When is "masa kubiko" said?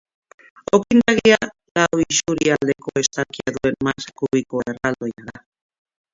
3.89-4.65